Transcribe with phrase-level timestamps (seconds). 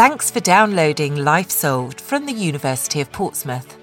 [0.00, 3.76] Thanks for downloading Life Solved from the University of Portsmouth.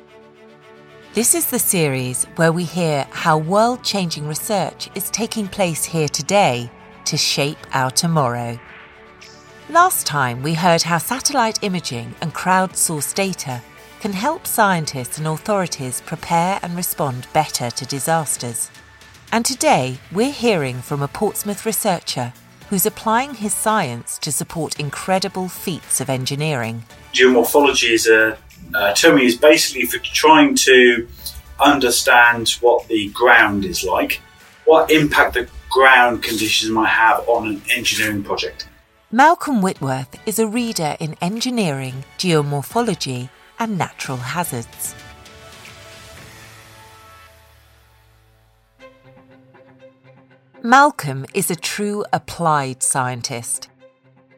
[1.13, 6.07] This is the series where we hear how world changing research is taking place here
[6.07, 6.71] today
[7.05, 8.59] to shape our tomorrow.
[9.69, 13.61] Last time, we heard how satellite imaging and crowdsourced data
[13.99, 18.71] can help scientists and authorities prepare and respond better to disasters.
[19.31, 22.33] And today, we're hearing from a Portsmouth researcher
[22.69, 26.83] who's applying his science to support incredible feats of engineering.
[27.13, 28.37] Geomorphology is a,
[28.75, 31.07] a term used basically for trying to
[31.59, 34.21] understand what the ground is like,
[34.65, 38.67] what impact the ground conditions might have on an engineering project.
[39.11, 44.93] Malcolm Whitworth is a reader in engineering, geomorphology, and natural hazards.
[50.67, 53.69] Malcolm is a true applied scientist.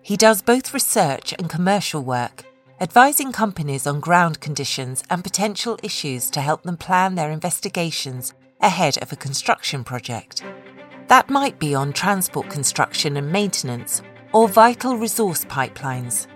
[0.03, 2.45] He does both research and commercial work,
[2.79, 9.01] advising companies on ground conditions and potential issues to help them plan their investigations ahead
[9.01, 10.43] of a construction project.
[11.07, 16.27] That might be on transport construction and maintenance or vital resource pipelines.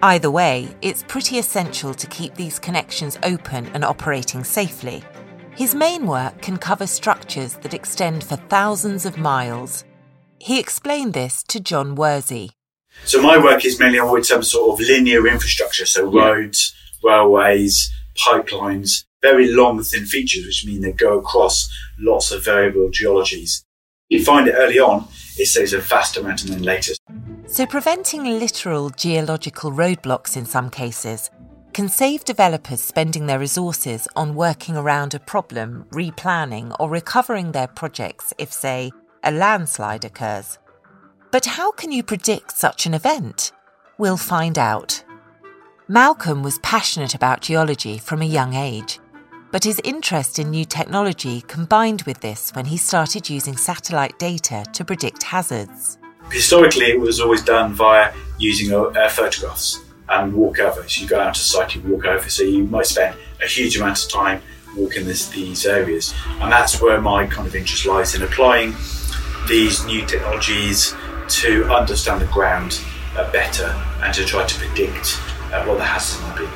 [0.00, 5.04] Either way, it's pretty essential to keep these connections open and operating safely.
[5.54, 9.84] His main work can cover structures that extend for thousands of miles.
[10.38, 12.52] He explained this to John Worsey.
[13.04, 19.04] So my work is mainly on some sort of linear infrastructure, so roads, railways, pipelines,
[19.20, 23.62] very long thin features, which mean they go across lots of variable geologies.
[24.08, 26.94] You find it early on, it saves a vast amount, and then later.
[27.46, 31.30] So preventing literal geological roadblocks in some cases
[31.72, 37.66] can save developers spending their resources on working around a problem, replanning, or recovering their
[37.66, 38.92] projects if, say,
[39.24, 40.58] a landslide occurs.
[41.30, 43.52] But how can you predict such an event?
[43.98, 45.02] We'll find out.
[45.88, 48.98] Malcolm was passionate about geology from a young age,
[49.50, 54.64] but his interest in new technology combined with this when he started using satellite data
[54.72, 55.98] to predict hazards.
[56.30, 59.82] Historically, it was always done via using uh, photographs
[60.12, 60.86] and walk over.
[60.88, 62.28] So you go out to site, you walk over.
[62.28, 64.42] So you might spend a huge amount of time
[64.76, 68.74] walking this, these areas, and that's where my kind of interest lies in applying
[69.48, 70.94] these new technologies
[71.28, 72.80] to understand the ground
[73.16, 73.66] uh, better
[74.02, 75.20] and to try to predict
[75.52, 76.48] uh, what the hazards might be.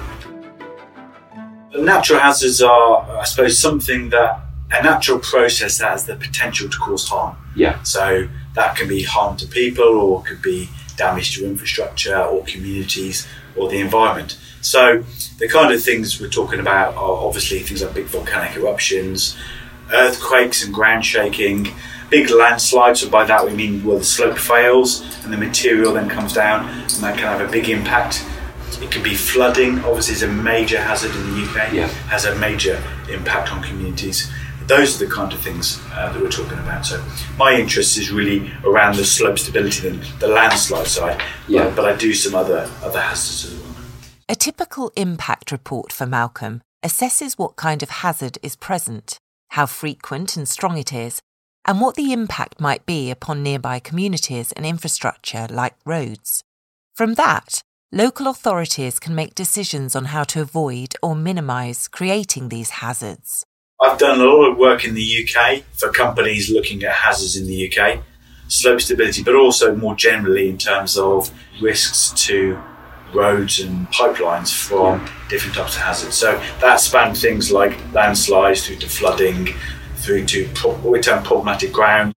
[1.76, 4.40] The natural hazards are, I suppose, something that
[4.70, 7.36] a natural process that has the potential to cause harm.
[7.54, 7.82] Yeah.
[7.82, 12.42] So that can be harm to people, or it could be damage to infrastructure, or
[12.44, 14.38] communities, or the environment.
[14.60, 15.04] So
[15.38, 19.36] the kind of things we're talking about are obviously things like big volcanic eruptions,
[19.92, 21.68] earthquakes and ground shaking,
[22.10, 23.00] big landslides.
[23.00, 26.68] So by that we mean where the slope fails and the material then comes down,
[26.68, 28.24] and that can have a big impact.
[28.82, 29.78] It could be flooding.
[29.80, 31.72] Obviously, is a major hazard in the UK.
[31.72, 31.86] Yeah.
[32.08, 34.30] Has a major impact on communities.
[34.66, 36.84] Those are the kind of things uh, that we're talking about.
[36.86, 37.02] So
[37.38, 41.22] my interest is really around the slope stability and the landslide side.
[41.46, 41.64] Yeah.
[41.64, 43.74] But, but I do some other other hazards as well.
[44.28, 49.18] A typical impact report for Malcolm assesses what kind of hazard is present,
[49.50, 51.20] how frequent and strong it is,
[51.64, 56.42] and what the impact might be upon nearby communities and infrastructure like roads.
[56.94, 57.62] From that,
[57.92, 63.44] local authorities can make decisions on how to avoid or minimise creating these hazards.
[63.78, 67.46] I've done a lot of work in the UK for companies looking at hazards in
[67.46, 68.02] the UK,
[68.48, 72.58] slope stability, but also more generally in terms of risks to
[73.12, 76.16] roads and pipelines from different types of hazards.
[76.16, 79.48] So that spanned things like landslides through to flooding,
[79.96, 82.14] through to what we term problematic ground.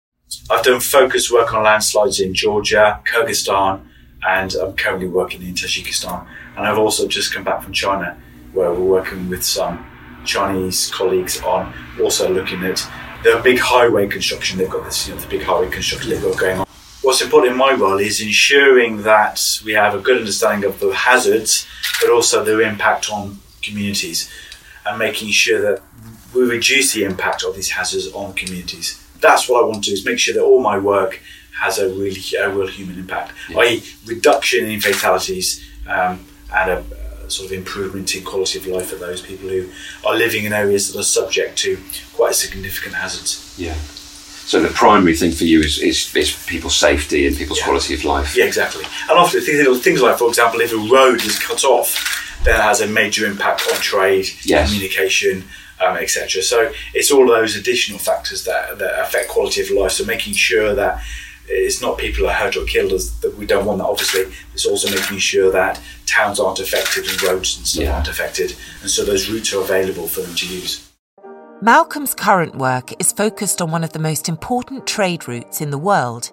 [0.49, 3.85] I've done focus work on landslides in Georgia, Kyrgyzstan,
[4.25, 6.25] and I'm currently working in Tajikistan.
[6.55, 8.17] And I've also just come back from China,
[8.53, 9.85] where we're working with some
[10.29, 12.87] Chinese colleagues on also looking at
[13.23, 14.57] the big highway construction.
[14.57, 16.67] They've got this, you know, the big highway construction they've got going on.
[17.01, 20.93] What's important in my role is ensuring that we have a good understanding of the
[20.93, 21.65] hazards,
[22.01, 24.29] but also their impact on communities,
[24.85, 25.81] and making sure that
[26.33, 29.03] we reduce the impact of these hazards on communities.
[29.19, 31.21] That's what I want to do: is make sure that all my work
[31.59, 37.08] has a really a real human impact, i.e., reduction in fatalities um, and a, a
[37.31, 39.69] sort of improvement in quality of life for those people who
[40.05, 41.77] are living in areas that are subject to
[42.13, 43.55] quite significant hazards.
[43.57, 43.75] Yeah.
[43.75, 47.65] So the primary thing for you is, is, is people's safety and people's Yeah.
[47.65, 48.35] quality of life.
[48.35, 48.83] Yeah, exactly.
[49.09, 52.81] And often things, like, for example, if a road is cut off, then it has
[52.81, 54.69] a major impact on trade, Yes.
[54.71, 55.47] communication,
[55.79, 56.41] um, etc.
[56.41, 59.91] So it's all those additional factors that, that affect quality of life.
[59.91, 60.99] So making sure that
[61.49, 64.21] it's not people are hurt or killed as that we don't want that obviously
[64.53, 67.95] it's also making sure that towns aren't affected and roads and stuff Yeah.
[67.95, 70.85] aren't affected and so those routes are available for them to use
[71.61, 75.77] Malcolm's current work is focused on one of the most important trade routes in the
[75.77, 76.31] world,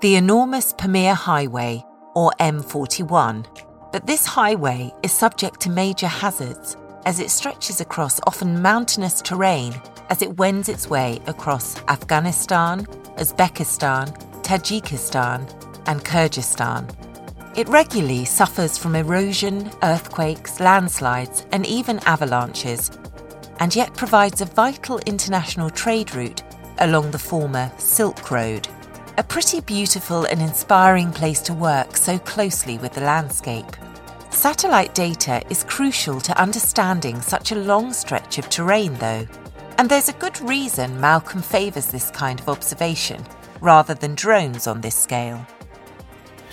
[0.00, 1.84] the enormous Pamir Highway,
[2.16, 3.46] or M41.
[3.92, 6.76] But this highway is subject to major hazards
[7.06, 9.80] as it stretches across often mountainous terrain
[10.10, 12.84] as it wends its way across Afghanistan,
[13.18, 15.40] Uzbekistan, Tajikistan,
[15.86, 16.88] and Kyrgyzstan.
[17.56, 22.90] It regularly suffers from erosion, earthquakes, landslides, and even avalanches,
[23.58, 26.42] and yet provides a vital international trade route
[26.78, 28.68] along the former Silk Road.
[29.16, 33.76] A pretty beautiful and inspiring place to work so closely with the landscape.
[34.30, 39.26] Satellite data is crucial to understanding such a long stretch of terrain, though.
[39.78, 43.24] And there's a good reason Malcolm favours this kind of observation,
[43.64, 45.46] rather than drones on this scale.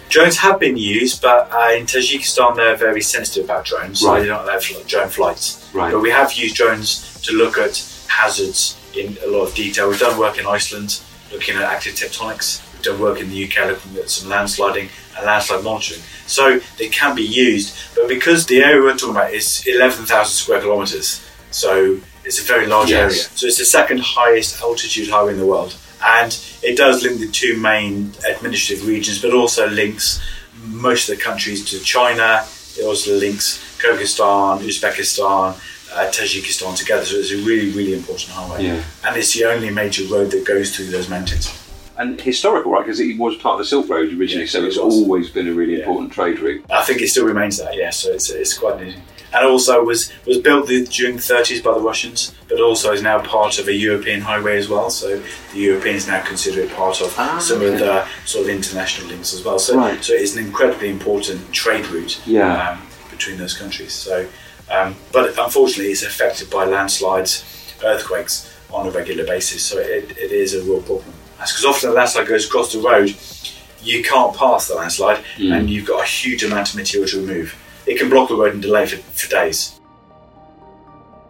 [0.10, 4.22] drones have been used but uh, in Tajikistan they're very sensitive about drones so Right.
[4.22, 5.92] they don't allow fl- drone flights Right.
[5.94, 6.90] but we have used drones
[7.25, 7.74] to look at
[8.08, 8.62] hazards
[9.02, 11.00] in a lot of detail we've done work in Iceland
[11.34, 15.25] looking at active tectonics we've done work in the UK looking at some landsliding and
[15.25, 19.48] landslide monitoring so they can be used but because the area we're talking about is
[19.68, 21.22] 11,000 square kilometres
[21.52, 23.00] so it's a very large Yes.
[23.02, 27.19] area so it's the second highest altitude highway in the world and it does link
[27.19, 30.21] the two main administrative regions but also links
[30.68, 32.45] most of the countries to China
[32.77, 35.53] it also links Kyrgyzstan Uzbekistan
[35.94, 38.83] uh, Tajikistan together so it's a really really important highway Yeah.
[39.06, 41.51] and it's the only major road that goes through those mountains
[41.98, 42.83] And historical, right?
[42.86, 44.95] Because it was part of the Silk Road originally, Yeah, so it's was.
[44.95, 45.83] always been a really Yeah.
[45.86, 46.63] important trade route.
[46.71, 47.92] I think it still remains that, yeah.
[47.92, 48.95] So it's, it's quite neat.
[49.33, 53.01] And also was was built the, during the 30s by the Russians, but also is
[53.01, 54.89] now part of a European highway as well.
[54.89, 55.22] So
[55.54, 59.33] the Europeans now consider it part of Ah, some of the sort of international links
[59.33, 59.57] as well.
[59.60, 60.04] So Right.
[60.04, 62.72] so it's an incredibly important trade route Yeah.
[62.72, 63.94] um, between those countries.
[63.94, 64.25] So,
[64.69, 67.44] um, but unfortunately, it's affected by landslides,
[67.84, 69.63] earthquakes on a regular basis.
[69.63, 71.13] So it, it is a real problem.
[71.39, 73.16] That's because often a landslide goes across the road,
[73.84, 75.51] you can't pass the landslide, Mm.
[75.57, 77.56] and you've got a huge amount of material to remove.
[77.86, 79.80] It can block the road and delay for, for days.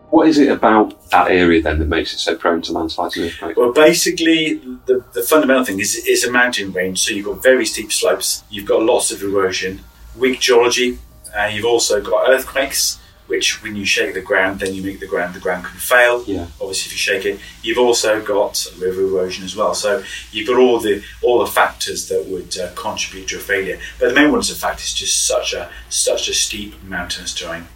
[0.10, 3.28] What is it about that area then that makes it so prone to landslides and
[3.28, 3.58] earthquakes?
[3.58, 4.56] Well, basically,
[4.86, 8.44] the, the fundamental thing is it's a mountain range, so you've got very steep slopes,
[8.50, 9.80] you've got lots of erosion,
[10.18, 11.00] weak geology,
[11.34, 13.00] uh, you've also got earthquakes,
[13.32, 16.22] which when you shake the ground, then you make the ground, the ground can fail.
[16.26, 16.48] Yeah.
[16.60, 19.74] Obviously, if you shake it, you've also got river erosion as well.
[19.74, 23.80] So you've got all the all the factors that would uh, contribute to a failure.
[23.98, 27.34] But the main one is the fact it's just such a such a steep mountainous
[27.34, 27.68] terrain.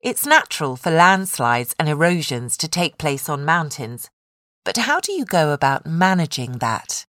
[0.00, 4.10] It's natural for landslides and erosions to take place on mountains.
[4.64, 7.06] But how do you go about managing that?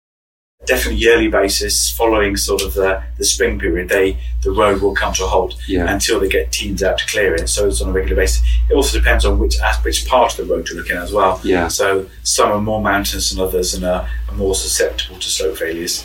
[0.65, 5.13] Definitely yearly basis following sort of the, the spring period they the road will come
[5.13, 5.89] to a halt Yeah.
[5.91, 8.73] until they get teams out to clear it so it's on a regular basis it
[8.73, 11.39] also depends on which as- which part of the road you're looking at as well
[11.43, 11.67] Yeah.
[11.67, 16.03] so some are more mountainous than others and are, are more susceptible to slope failures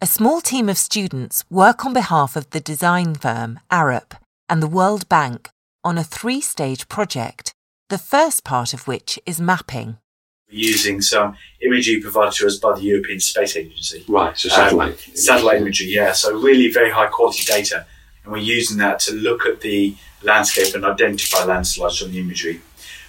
[0.00, 4.12] A small team of students work on behalf of the design firm Arup
[4.48, 5.50] and the World Bank
[5.84, 7.52] on a three stage project,
[7.90, 9.98] the first part of which is mapping.
[10.58, 15.00] Using some imagery provided to us by the European Space Agency Right, so Um, satellite.
[15.14, 16.12] satellite imagery, yeah.
[16.12, 17.86] So really very high quality data,
[18.24, 22.60] and we're using that to look at the landscape and identify landslides from the imagery.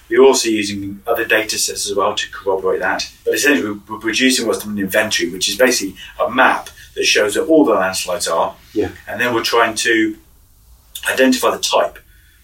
[0.08, 3.08] We're also using other data sets as well to corroborate that.
[3.24, 7.36] But essentially, we're we're producing what's an inventory, which is basically a map that shows
[7.36, 8.90] where all the landslides are, Yeah.
[9.06, 10.16] and then we're trying to
[11.08, 12.00] identify the type.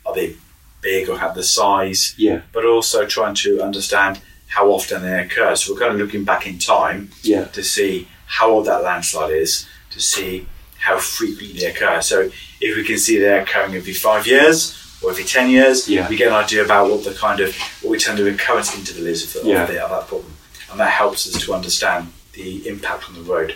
[0.06, 0.36] Are they
[0.80, 2.14] big or have the size?
[2.16, 2.42] Yeah.
[2.52, 5.54] But also trying to understand how often they occur.
[5.56, 7.44] So we're kind of looking back in time Yeah.
[7.46, 10.46] to see how old that landslide is, to see
[10.78, 12.00] how frequently they occur.
[12.00, 16.08] So if we can see they're occurring every five years or every ten years, Yeah.
[16.08, 19.06] we get an idea about what the kind of what we term the recurrence interval
[19.06, 19.62] is of, the, Yeah.
[19.62, 20.32] of, the, of that problem,
[20.70, 23.54] and that helps us to understand the impact on the road.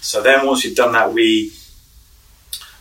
[0.00, 1.52] So then once we've done that, we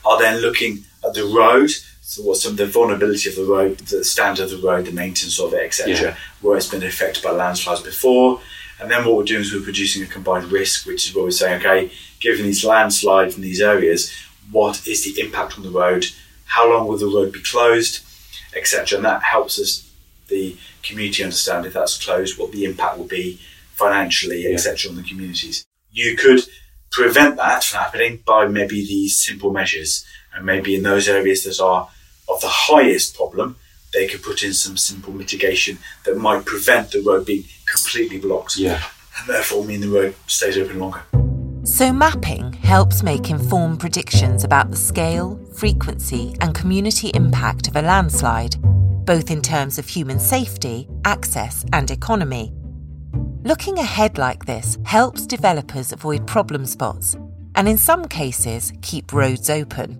[0.05, 1.71] are then looking at the road.
[2.09, 4.93] So what's some of the vulnerability of the road, the standard of the road, the
[4.93, 6.15] maintenance of it, etc., Yeah.
[6.39, 8.41] where it's been affected by landslides before.
[8.79, 11.31] And then what we're doing is we're producing a combined risk, which is what we're
[11.31, 14.09] saying, okay, given these landslides in these areas,
[14.49, 16.05] what is the impact on the road?
[16.45, 17.99] How long will the road be closed,
[18.55, 18.95] etc.
[18.99, 19.83] And that helps us,
[20.29, 23.41] the community, understand if that's closed, what the impact will be
[23.75, 24.51] financially, Yeah.
[24.51, 24.91] etc.
[24.91, 25.65] on the communities.
[25.91, 26.47] You could
[26.89, 31.59] prevent that from happening by maybe these simple measures, and maybe in those areas that
[31.59, 31.89] are
[32.27, 33.55] of the highest problem,
[33.93, 38.57] they could put in some simple mitigation that might prevent the road being completely blocked
[38.57, 38.83] Yeah.
[39.19, 41.03] and therefore mean the road stays open longer.
[41.63, 47.81] So, mapping helps make informed predictions about the scale, frequency, and community impact of a
[47.81, 48.55] landslide,
[49.05, 52.53] both in terms of human safety, access, and economy.
[53.43, 57.17] Looking ahead like this helps developers avoid problem spots
[57.55, 59.99] and, in some cases, keep roads open.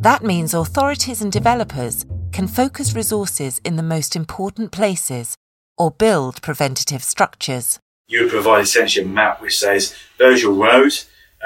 [0.00, 5.36] That means authorities and developers can focus resources in the most important places
[5.76, 7.78] or build preventative structures
[8.08, 10.92] you would provide essentially a map which says, there's your road,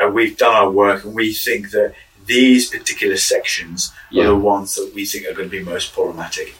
[0.00, 1.94] uh, we've done our work, and we think that
[2.24, 4.24] these particular sections yeah.
[4.24, 6.54] are the ones that we think are going to be most problematic.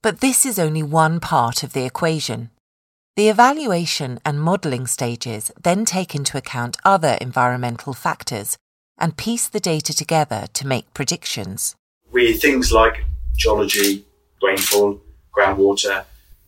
[0.00, 2.50] But this is only one part of the equation.
[3.16, 8.56] The evaluation and modelling stages then take into account other environmental factors
[9.02, 11.74] and piece the data together to make predictions.
[12.12, 13.04] We things like
[13.36, 14.04] geology,
[14.40, 15.00] rainfall,
[15.36, 16.04] groundwater,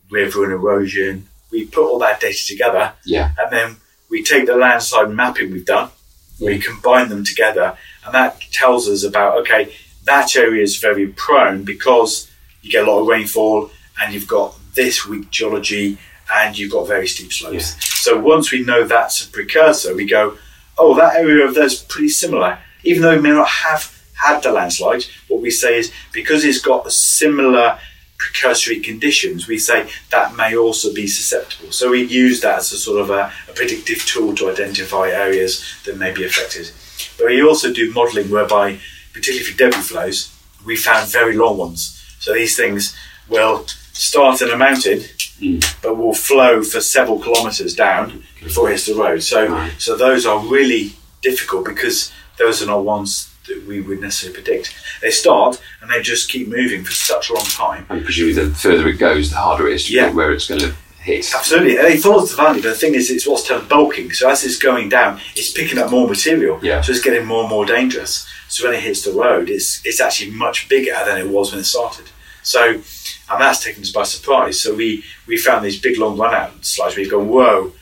[0.09, 2.93] river and erosion, we put all that data together.
[3.05, 3.31] Yeah.
[3.37, 3.75] And then
[4.09, 5.89] we take the landslide mapping we've done,
[6.37, 6.47] yeah.
[6.47, 9.73] we combine them together, and that tells us about okay,
[10.05, 12.31] that area is very prone because
[12.61, 13.69] you get a lot of rainfall
[14.01, 15.97] and you've got this weak geology
[16.33, 17.73] and you've got very steep slopes.
[17.73, 17.79] Yeah.
[17.79, 20.37] So once we know that's a precursor, we go,
[20.77, 22.59] oh, that area of theirs pretty similar.
[22.83, 26.61] Even though it may not have had the landslide, what we say is because it's
[26.61, 27.79] got similar
[28.17, 31.71] precursory conditions, we say that may also be susceptible.
[31.71, 35.63] So we use that as a sort of a, a predictive tool to identify areas
[35.85, 36.71] that may be affected.
[37.17, 38.79] But we also do modelling whereby,
[39.13, 40.31] particularly for debris flows,
[40.65, 42.01] we found very long ones.
[42.19, 42.95] So these things
[43.27, 45.01] will start in a mountain,
[45.39, 45.81] mm.
[45.81, 49.23] but will flow for several kilometres down before it hits the road.
[49.23, 49.73] So, right.
[49.77, 54.73] so those are really difficult because those are not ones that we would necessarily predict.
[55.01, 57.85] They start and they just keep moving for such a long time.
[57.89, 60.11] And presumably, the further it goes, the harder it is to yeah.
[60.11, 61.31] where it's going to hit.
[61.33, 62.61] Absolutely, and it follows the valley.
[62.61, 64.11] But the thing is, it's what's termed bulking.
[64.13, 66.59] So as it's going down, it's picking up more material.
[66.63, 66.81] Yeah.
[66.81, 68.27] So it's getting more and more dangerous.
[68.47, 71.61] So when it hits the road, it's it's actually much bigger than it was when
[71.61, 72.05] it started.
[72.41, 72.79] So,
[73.29, 74.61] and that's taken us by surprise.
[74.61, 76.95] So we we found these big long run out slides.
[76.95, 77.73] We've gone, whoa.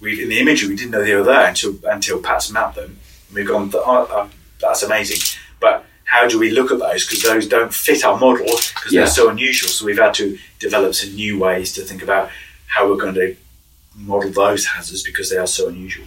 [0.00, 2.98] We in the imagery we didn't know they were there until until Pat's mapped them.
[3.28, 5.38] And we've gone, oh, that's amazing.
[5.60, 7.06] But how do we look at those?
[7.06, 9.00] Because those don't fit our model because yeah.
[9.00, 9.68] they're so unusual.
[9.68, 12.30] So we've had to develop some new ways to think about
[12.66, 13.36] how we're going to
[13.96, 16.06] model those hazards because they are so unusual.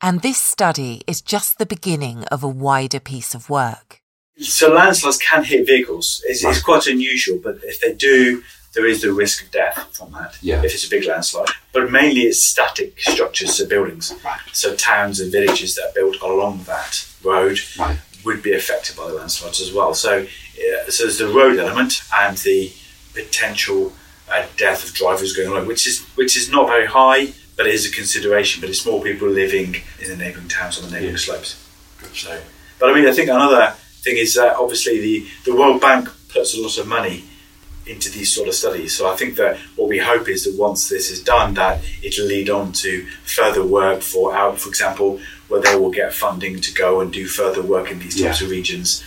[0.00, 4.01] And this study is just the beginning of a wider piece of work.
[4.38, 6.22] So landslides can hit vehicles.
[6.26, 8.42] It's, it's quite unusual, but if they do,
[8.74, 10.62] there is the risk of death from that yeah.
[10.62, 11.48] if it's a big landslide.
[11.72, 14.14] But mainly it's static structures, so buildings.
[14.24, 14.40] Right.
[14.52, 17.98] So towns and villages that are built along that road right.
[18.24, 19.94] would be affected by the landslides as well.
[19.94, 22.72] So, uh, so there's the road element and the
[23.12, 23.92] potential
[24.30, 27.74] uh, death of drivers going along, which is which is not very high, but it
[27.74, 28.62] is a consideration.
[28.62, 31.18] But it's more people living in the neighbouring towns on the neighbouring yeah.
[31.18, 31.58] slopes.
[32.14, 32.40] So,
[32.78, 36.56] but I mean, I think another thing is that obviously the the World Bank puts
[36.56, 37.24] a lot of money
[37.86, 38.96] into these sort of studies.
[38.96, 42.26] So I think that what we hope is that once this is done, that it'll
[42.26, 46.72] lead on to further work for out, for example, where they will get funding to
[46.72, 48.46] go and do further work in these types yeah.
[48.46, 49.02] of regions,